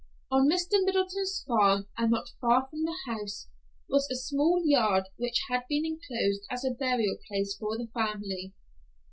On 0.31 0.49
Mr. 0.49 0.83
Middleton's 0.83 1.43
farm, 1.47 1.85
and 1.95 2.09
not 2.09 2.31
far 2.41 2.65
from 2.67 2.85
the 2.85 2.97
house, 3.05 3.47
was 3.87 4.09
a 4.09 4.15
small 4.15 4.63
yard 4.65 5.03
which 5.17 5.43
had 5.47 5.61
been 5.69 5.85
enclosed 5.85 6.41
as 6.49 6.65
a 6.65 6.71
burial 6.71 7.17
place 7.27 7.55
for 7.55 7.77
the 7.77 7.85
family. 7.93 8.55